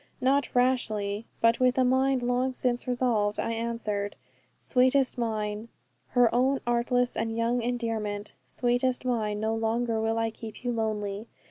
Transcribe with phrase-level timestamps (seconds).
[0.19, 4.15] Not rashly, but with a mind long since resolved, I answered:
[4.57, 5.69] 'Sweetest mine'
[6.17, 11.27] her own artless and young endearment 'Sweetest mine, no longer will I keep you lonely.